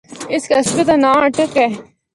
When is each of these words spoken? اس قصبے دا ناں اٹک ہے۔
اس 0.33 0.43
قصبے 0.51 0.83
دا 0.87 0.95
ناں 1.03 1.17
اٹک 1.25 1.51
ہے۔ 1.61 1.67